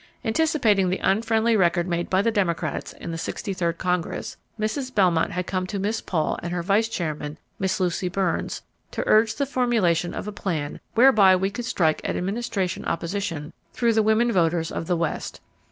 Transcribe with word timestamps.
Anticipating 0.25 0.89
the 0.89 0.97
unfriendly 0.97 1.55
record 1.55 1.87
made 1.87 2.09
by 2.09 2.23
the 2.23 2.31
Democrats 2.31 2.91
in 2.93 3.11
the 3.11 3.17
63rd 3.17 3.77
Congress, 3.77 4.35
Mrs. 4.59 4.91
Belmont 4.95 5.33
had 5.33 5.45
come 5.45 5.67
to 5.67 5.77
Miss 5.77 6.01
Paul 6.01 6.39
and 6.41 6.49
to 6.49 6.55
her 6.55 6.63
vice 6.63 6.87
chairman, 6.87 7.37
Miss 7.59 7.79
Lucy 7.79 8.09
Burns, 8.09 8.63
to 8.89 9.03
urge 9.07 9.35
the 9.35 9.45
formulation 9.45 10.15
of 10.15 10.27
a 10.27 10.31
plan 10.31 10.79
whereby 10.95 11.35
we 11.35 11.51
could 11.51 11.65
strike 11.65 12.01
at 12.03 12.15
Administration 12.15 12.83
opposition 12.85 13.53
through 13.73 13.93
the 13.93 14.01
women 14.01 14.31
voters 14.31 14.71
of 14.71 14.87
the 14.87 14.97
West. 14.97 15.39